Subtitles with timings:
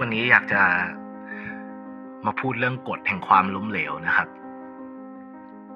[0.00, 0.62] วันนี้อยากจะ
[2.26, 4.28] มาพูดเรื่องกฎแห่งความล้มเหลวนะครับ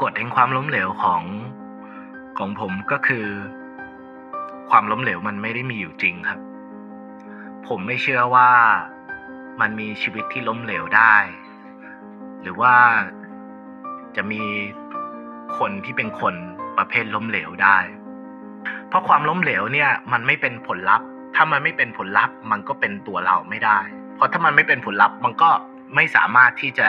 [0.03, 1.23] กฎแห่งความล้มเหลวของ
[2.39, 3.27] ของผมก็คือ
[4.71, 6.41] ความล้มเหลวมันไม่ได้มีอยู่จริงครับ
[7.69, 8.51] ผมไม่เชื่อว่า
[9.61, 11.17] มันมีชีวิตที่ล้มเหลวได้
[12.43, 12.75] หรือว่า
[14.17, 14.43] จะมี
[15.59, 16.35] คนที่เป็นคน
[16.79, 17.79] ประเภทล้มเหลวได้
[18.89, 23.81] เพราะความล้มเหลวเนี่ย มันไม่เป็นผลลัพธ์ ถ้ามันไม่เป็นผลลัพธ์ มันก็เป็นตัวเราไม่ได้
[24.19, 25.51] เพราะถ้ามันไม่เป็นผลลัพธ์ มันก็
[25.95, 26.89] ไม่สามารถที่จะ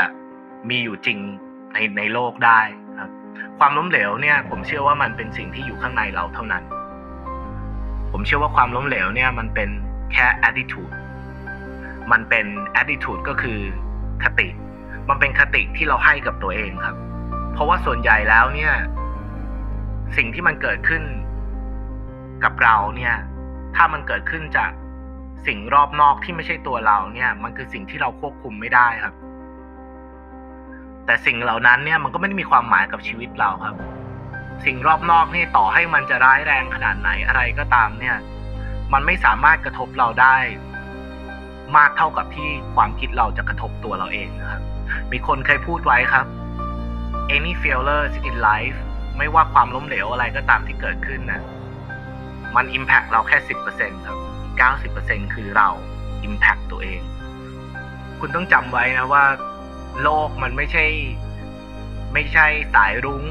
[0.69, 1.17] มีอยู่จริง
[1.73, 2.61] ในในโลกได้
[2.99, 3.11] ครับ
[3.59, 6.63] ความล้มเหลวเนี่ย ผมเชื่อว่ามันเป็นสิ่งที่อยู่ข้างในเราเท่านั้น
[8.11, 9.69] ผมเชื่อว่าความล้มเหลวเนี่ยมันเป็น
[10.13, 10.93] แค่ attitude
[12.11, 12.45] มันเป็น
[12.81, 13.59] attitude ก็คือ
[14.23, 14.47] คติ
[15.09, 16.97] มันเป็นคติที่เราให้กับตัวเองครับ
[17.53, 18.73] เพราะว่าส่วนใหญ่แล้วเนี่ย
[20.17, 21.03] สิ่งที่มันเกิดขึ้น
[22.43, 23.15] กับเราเนี่ย
[23.75, 24.71] ถ้ามันเกิดขึ้นจาก
[25.47, 29.15] สิ่งรอบนอกที่ไม่ใช่ตัวเราเนี่ย มันคือสิ่งที่เราควบคุมไม่ได้ครับ
[31.05, 33.75] แต่สิ่งเหล่านั้นเนี่ยมันก็ไม่ได้มีความหมายกับชีวิตเราครับ
[34.65, 38.17] สิ่งรอบนอกนี่ต่อให้มันจะร้ายแรงขนาดไหนอะไรก็ตามเนี่ย
[38.93, 40.35] มันไม่สามารถกระทบเราได้
[41.77, 44.61] มากเท่ากับที่ความคิดเราจะกระทบตัวเราเองนะครับ
[45.11, 46.25] มีคนเคยพูดไว้ครับ
[47.35, 48.77] any failures in life
[49.17, 51.41] ไม่ว่าความล้มเหลวอะไรก็ตามที่เกิดขึ้นนะ
[52.55, 53.37] มัน impact เราแค่
[53.71, 54.17] 10%ครับ
[54.67, 55.69] 90%คือเรา
[56.27, 57.01] impact ตัวเอง
[58.19, 59.25] คุณต้องจำไว้นะว่า
[60.01, 60.85] โลกมันไม่ใช่
[62.13, 63.23] ไม่ใช่สายรุ้ง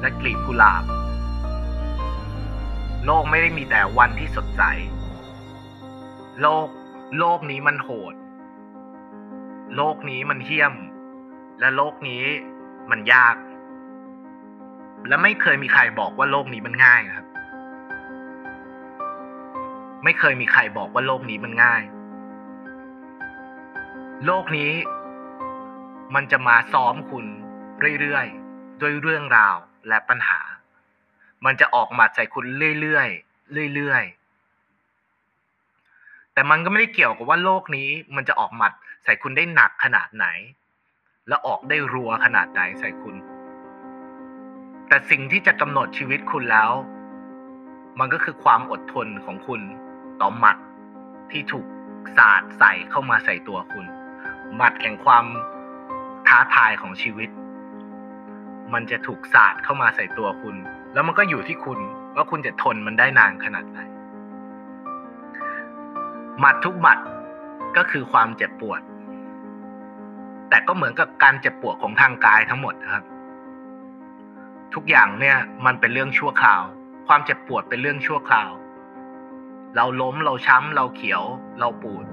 [0.00, 0.84] และกลีบกุหลาบ
[3.06, 4.62] โลกไม่ได้มีแต่วันที่สดใส
[6.40, 6.68] โลก
[7.18, 8.14] โลกนี้มันโหด
[9.76, 10.74] โลกนี้มันเหี้ยม
[11.60, 12.22] และโลกนี้
[12.90, 13.36] มันยาก
[15.08, 17.27] และไม่เคยมีใครบอกว่าโลกนี้มันง่ายนะครับ
[20.10, 21.82] ไม่เคยมีใครบอกว่าโลกนี้มันง่าย
[24.26, 24.72] โลกนี้
[26.14, 27.26] มันจะมาซ้อมคุณ
[28.00, 29.56] เรื่อยๆ ด้วยเรื่องราว
[29.88, 30.40] และปัญหา
[31.44, 32.44] มันจะออกหมัดใส่คุณ
[32.80, 38.72] เรื่อยๆ เรื่อยๆ แต่มันก็ไม่ได้เกี่ยวกับว่าโลกนี้ มันจะออกหมัด
[39.04, 40.26] ใส่คุณได้หนักขนาดไหน
[41.28, 43.16] และออกได้รัวขนาดไหนใส่คุณ
[44.88, 46.70] แต่สิ่งที่จะกำหนดชีวิตคุณแล้ว
[47.98, 49.62] มันก็คือความอดทนของคุณ
[50.20, 50.56] ต่อหมัด
[51.30, 51.66] ที่ถูก
[52.16, 53.86] สาดใส่เข้ามาใส่ตัวคุณ
[54.56, 55.24] หมัดแห่งความ
[56.28, 57.30] ท้าทายของชีวิต
[58.72, 60.56] มันจะถูกสาดเข้ามาใส่ตัวคุณ
[60.94, 61.78] แล้วมันก็อยู่ที่คุณ
[62.14, 63.78] ว่าคุณจะทนมันได้นานขนาดไหน
[66.40, 66.98] หมัดทุกหมัด
[67.76, 68.80] ก็คือความเจ็บปวด
[70.48, 73.04] แต่ก็เหมือนกับการเจ็บปวดของทางกายทั้งหมดนะครับ
[74.74, 75.36] ทุกอย่างเนี่ย
[75.66, 76.62] มันเป็นเรื่องชั่วคราว
[77.08, 78.50] ความเจ็บปวดเป็นเรื่องชั่วคราว
[79.76, 81.22] เราล้มเราช้ำ เราเขียว
[81.60, 82.04] เราปูด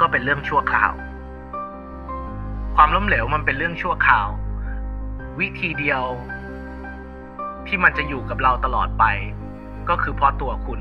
[0.00, 0.92] ก็เป็นเรื่องชั่วคราว
[2.76, 4.28] ความล้มเหลวมันเป็นเรื่องชั่วคราว
[5.40, 6.02] วิธีเดียว
[7.66, 9.04] ที่มันจะอยู่กับเราตลอดไป
[9.88, 10.80] ก็คือเพราะตัวคุณ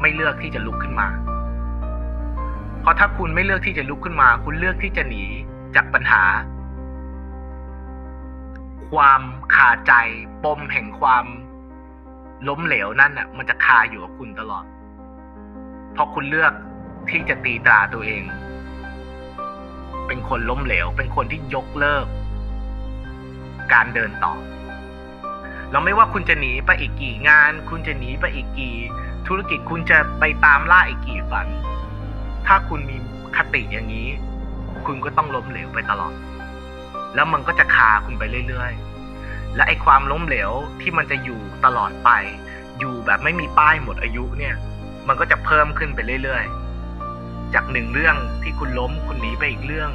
[0.00, 1.08] ไม่เลือกที่จะลุกขึ้นมา
[2.80, 5.24] เพราะถ้าคุณไม่เลือกที่จะลุกขึ้นมา คุณเลือกที่จะหนี
[5.76, 6.22] จากปัญหา
[8.92, 9.22] ความ
[9.54, 9.92] คาใจ
[10.44, 11.26] ปมแห่งความ
[12.48, 14.64] ล้มเหลวนั่นน่ะ มันจะคาอยู่กับคุณตลอด
[15.92, 16.52] เพราะคุณเลือก
[17.10, 18.22] ที่จะตีตราตัวเอง
[20.06, 22.06] เป็นคนล้มเหลว เป็นคนที่ยกเลิก
[23.72, 24.34] การเดินต่อ
[25.72, 28.76] เราไม่ว่าคุณจะหนีไปอีกกี่งาน คุณจะหนีไปอีกกี่
[29.26, 31.46] ธุรกิจคุณจะไปตามล่าอีกกี่ฝัน
[32.46, 32.96] ถ้าคุณมี
[33.36, 34.08] คติอย่างนี้
[34.86, 36.14] คุณก็ต้องล้มเหลวไปตลอด
[37.14, 40.50] แล้วมันก็จะคาคุณไปเรื่อยๆ และไอ้ความล้มเหลว
[40.80, 42.10] ที่มันจะอยู่ตลอดไป
[42.78, 44.56] อยู่แบบไม่มีป้ายหมดอายุเนี่ย
[45.08, 49.90] มันก็จะเพิ่มขึ้นไปเรื่อยๆ จากหนึ่งเรื่องที่คุณล้มคุณหนีไปอีกเรื่อง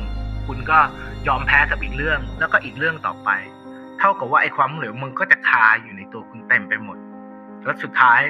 [0.47, 0.79] คุณก็
[1.27, 3.29] ยอมแพ้กับอีกเรื่อง แล้วก็อีกเรื่องต่อไป
[3.99, 6.97] เท่ากับว่าไอ้ความล้มเหลวมันก็จะคาอยู่ในตัวคุณเต็มไปหมด
[7.63, 8.21] แล้วสุดท้าย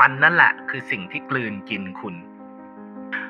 [0.00, 2.14] มันนั่นแหละ คือสิ่งที่กลืนกินคุณ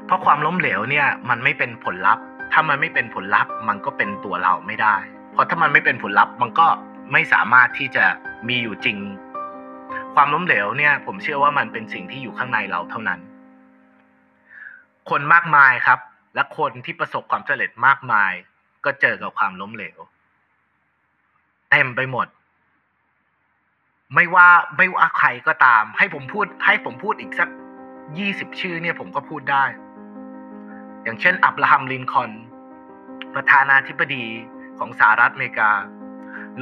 [0.07, 4.97] เพราะความล้มเหลวเนี่ย มันไม่เป็นผลลัพธ์ ถ้ามันไม่เป็นผลลัพธ์ มันก็เป็นตัวเราไม่ได้
[5.33, 6.67] เพราะถ้ามันไม่เป็นผลลัพธ์ มันก็
[7.13, 8.05] ไม่สามารถที่จะ
[8.49, 8.97] มีอยู่จริง
[10.17, 13.21] ความล้มเหลวเนี่ย ผมเชื่อว่ามันเป็นสิ่งที่อยู่ข้างในเราเท่านั้น
[15.11, 16.01] คนมากมายครับ
[16.35, 18.33] และคนที่ประสบความสำเร็จมากมาย
[18.85, 19.99] ก็เจอกับความล้มเหลว
[21.71, 22.27] เต็มไปหมด
[24.15, 27.49] ไม่ว่าไม่ว่าใครก็ตาม ให้ผมพูด ให้ผมพูดอีกสัก
[28.19, 29.65] ยี่สิบชื่อเนี่ยผมก็พูดได้
[31.03, 32.31] อย่างเช่น อับราฮัมลินคอน
[33.35, 34.25] ประธานาธิบดี
[34.79, 35.71] ของสหรัฐอเมริกา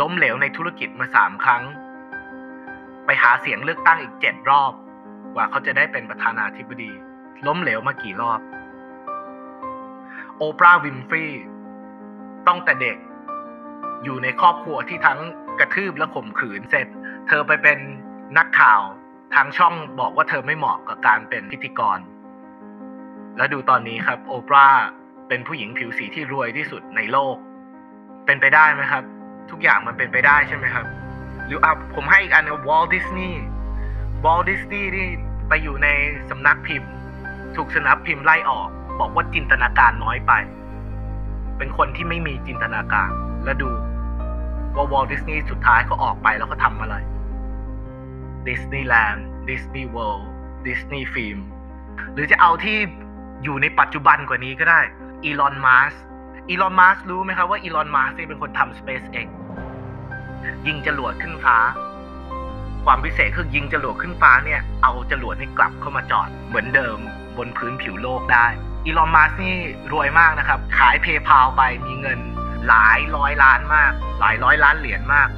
[0.01, 1.63] ล้มเหลวในธุรกิจมาสามครั้ง
[3.07, 4.73] ไปหาเสียงเลือกตั้งอีกเจ็ดรอบ
[5.35, 6.93] กว่าเขาจะได้เป็นประธานาธิบดี
[7.47, 8.41] ล้มเหลวมากี่รอบ
[10.37, 11.25] โอปราห์วินฟรี
[12.47, 12.97] ต้องแต่เด็ก
[14.05, 15.21] อยู่ในครอบครัวที่ทั้ง
[15.59, 16.89] กระทืบและข่มขืนเสร็จ
[17.29, 17.79] เธอไปเป็น
[18.39, 18.83] นักข่าว
[19.35, 21.99] ทางช่องบอกว่าเธอไม่เหมาะกับการเป็นพิธีกร
[23.37, 24.81] แล้วดูตอนนี้ครับ โอปราห์
[25.29, 27.37] เป็นผู้หญิงผิวสีที่รวยที่สุดในโลก
[28.27, 29.05] เป็นไปได้ไหมครับ
[29.51, 30.87] ทุกอย่างมันเป็นไปได้ใช่ไหมครับ
[31.47, 33.43] หรืออะผมให้อีกอันวอลดิสนีย์
[34.25, 35.09] วอลดิสนีย์นี่
[35.49, 35.89] ไปอยู่ใน
[36.31, 36.91] สำนักพิมพ์
[37.57, 38.69] ถูกสำนักพิมพ์ไล่ออก
[39.01, 40.33] บอกว่าจินตนาการน้อยไป
[41.59, 43.11] เป็นคนที่ไม่มีจินตนาการ
[43.45, 43.71] แล้วดู
[44.75, 46.95] ว่าวอลดิสนีย์สุดท้ายเขาออกไปแล้วเขาทำอะไร
[48.49, 50.31] ดิสนีย์แลนด์ดิสนีย์เวิลด์
[50.67, 51.39] ดิสนีย์ฟิล์ม
[52.15, 52.79] หรือจะเอาที่
[53.45, 54.81] อยู่ในปัจจุบันกว่านี้ก็ได้
[55.25, 55.93] อีลอนมัสก์
[56.49, 59.27] อีลอนมัสก์รู้ไหมครับว่าอีลอนมัสก์เป็นคนทำ SpaceX
[60.67, 61.59] ยิงจรวดขึ้นฟ้า
[62.85, 66.99] ความพิเศษคือยิงจรวดขึ้นฟ้าเนี่ย เอาจรวดให้กลับเข้ามาจอดเหมือนเดิม
[67.37, 68.47] บนพื้นผิวโลกได้
[68.85, 69.57] อีลอนมัสก์นี่
[69.93, 72.19] รวยมากนะครับ ขาย PayPal ไปมีเงิน
[72.69, 75.29] หลายร้อยล้านมาก หลายร้อยล้านเหรียญมาก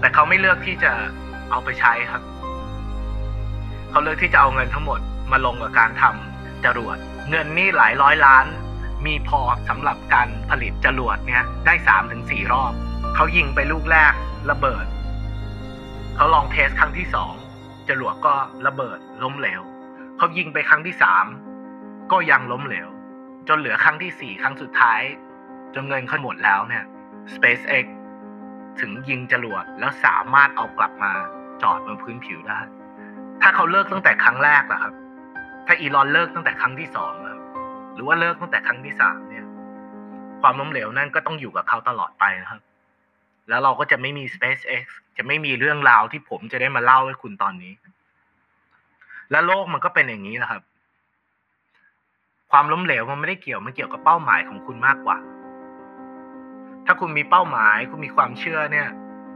[0.00, 0.92] แต่เขาไม่เลือกที่จะ
[1.50, 2.22] เอาไปใช้ครับ
[3.90, 5.00] เขาเลือกที่จะเอาเงินทั้งหมด
[5.32, 6.96] มาลงกับการทำจรวด
[7.30, 8.46] เงินนี่หลายร้อยล้าน
[9.06, 12.72] มีพอสำหรับการผลิตจรวดเนี่ยได้สามถึงสี่รอบ
[13.14, 14.12] เขายิงไปลูกแรก
[14.50, 14.86] ระเบิด
[16.16, 17.32] เขาลองเทสครั้งที่สอง
[17.88, 18.34] จรวดก็
[18.66, 19.62] ระเบิดล้มเหลว
[20.18, 21.26] เขายิงไปครั้งที่สาม
[22.12, 22.88] ก็ยังล้มเหลว
[23.48, 25.00] จนเหลือครั้งที่สี่ครั้งสุดท้าย
[25.74, 26.84] จนเงินเขาหมดแล้วเนี่ย
[27.34, 27.86] SpaceX
[28.80, 31.12] ถึงยิงจรวดแล้วสามารถเอากลับมา
[31.62, 32.60] จอดบนพื้นผิวได้
[33.42, 34.94] ถ้าเขาเลิกตั้งแต่ครั้งแรกล่ะครับ
[35.66, 37.12] ถ้าอีลอนเลิกตั้งแต่ครั้งที่สอง
[37.94, 39.46] หรือว่าเลิกตั้งแต่ครั้งที่สามเนี่ย
[40.40, 42.60] ความล้มเหลวนั่นก็ต้องอยู่กับเขาตลอดไปนะครับ
[43.50, 44.84] แล้วเราก็จะไม่มี SpaceX
[45.16, 47.72] จะไม่มีเรื่องราวที่ผมจะได้มาเล่าให้คุณตอนนี้
[49.30, 50.62] และโลกมันก็เป็นอย่างนี้แหละครับ
[52.50, 55.18] ความล้มเหลวมันไม่ได้เกี่ยวมันเกี่ยวกับเป้าหมายของคุณมากกว่า
[56.86, 58.88] ถ้าคุณมีเป้าหมาย คุณมีความเชื่อเนี่ย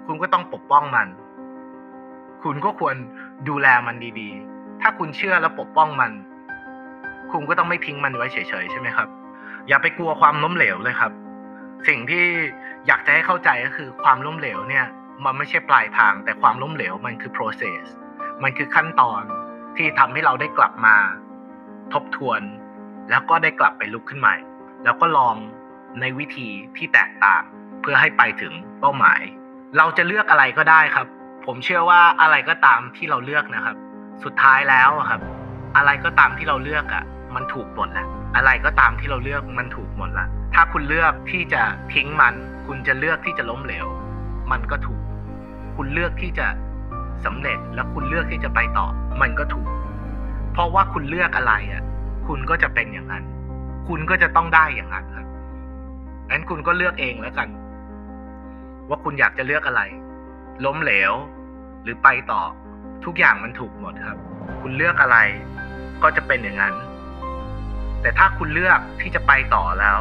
[0.07, 1.09] คุณก็ต้องปกป้องมัน
[2.43, 2.97] คุณก็ควร
[3.49, 6.13] ดูแลมันดีๆ ถ้าคุณเชื่อและปกป้องมัน
[7.33, 9.09] คุณก็ต้องไม่ทิ้งมันไว้เฉยๆใช่ไหมครับ
[9.69, 11.13] อย่าไปกลัวความล้มเหลวเลยครับ
[11.89, 12.25] สิ่งที่
[12.87, 14.87] อยากจะให้เข้าใจก็คือความล้มเหลวเนี่ย
[15.25, 17.83] มันไม่ใช่ปลายทาง แต่ความล้มเหลวมันคือ process
[18.43, 19.23] มันคือขั้นตอน
[19.77, 20.97] ที่ทำให้เราได้กลับมา
[21.93, 22.41] ทบทวน
[23.11, 24.37] แล้วก็ได้กลับไปลุกขึ้นใหม่
[24.85, 25.37] แล้วก็ลอง
[26.01, 27.43] ในวิธีที่แตกต่าง
[27.83, 29.21] เพื่อให้ไปถึงเป้าหมาย
[29.77, 31.07] เราจะเลือกอะไรก็ได้ครับ
[31.47, 33.77] ผมเชื่อว่าอะไรก็ตามที่เราเลือกนะครับ
[34.25, 35.21] สุดท้ายแล้วครับ
[35.77, 37.05] อะไรก็ตามที่เราเลือกอะ
[37.35, 41.63] มันถูกหมดแหละอะไรก็ตามที่เราเลือกมันถูกหมดละ ถ้าคุณเลือกที่จะ
[41.93, 42.35] ทิ้งมัน
[42.67, 43.87] คุณจะเลือกที่จะล้มเหลว
[44.51, 45.01] มันก็ถูก
[45.77, 46.47] คุณเลือกที่จะ
[47.25, 48.87] สำเร็จแล้วคุณเลือกที่จะไปต่อ
[49.21, 49.69] มันก็ถูก
[50.53, 51.83] เพราะว่าคุณเลือกอะไรอะ
[52.27, 53.25] คุณก็จะเป็นอย่างนั้น
[53.89, 55.27] คุณก็จะต้องได้อย่างนั้นครับ
[56.31, 57.49] งั้นคุณก็เลือกเองแล้วกัน
[58.89, 59.83] ว่าคุณอยากจะเลือกอะไร
[60.65, 61.13] ล้มเหลว
[61.83, 62.43] หรือไปต่อ
[63.05, 64.19] ทุกอย่างมันถูกหมดครับ
[64.61, 65.19] คุณเลือกอะไร
[66.03, 66.75] ก็จะเป็นอย่างนั้น
[68.03, 69.99] แต่ถ้าคุณเลือกที่จะไปต่อแล้ว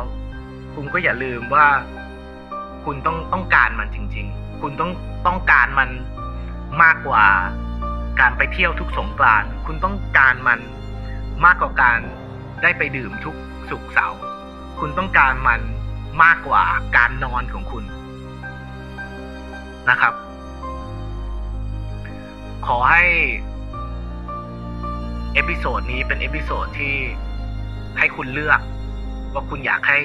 [0.75, 1.65] คุณก็อย่าลืมว่า
[2.85, 4.91] คุณต้องต้องการมันจริง ๆ คุณต้อง
[5.27, 5.89] ต้องการมัน
[6.83, 7.23] มากกว่า
[8.19, 10.59] การไปเที่ยวทุกสงกรานต์คุณต้องการมัน
[11.45, 11.99] มากกว่าการ
[12.61, 13.35] ได้ไปดื่มทุก
[13.69, 14.21] สุกเสาร์
[14.79, 15.61] คุณต้องการมัน
[16.23, 16.63] มากกว่า
[16.97, 17.83] การนอนของคุณ
[19.89, 20.13] นะครับ
[22.67, 23.05] ขอให้
[25.33, 26.95] episode นี้เป็น episode ที่
[27.97, 28.59] ให้คุณเลือก
[29.33, 29.99] ว่าคุณอยากให้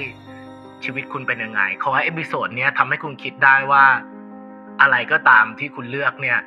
[0.83, 3.83] ชีวิตคุณเป็นยังไง ขอให้ episode นี้ทำให้คุณคิดได้ว่า
[4.81, 6.39] อะไรก็ตามที่คุณเลือกเนี่ย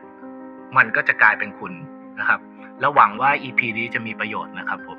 [0.77, 1.73] มันก็จะกลายเป็นคุณ
[2.21, 2.41] นะครับ
[2.81, 4.99] แล้วหวังว่า EP นี้จะมีประโยชน์นะครับผม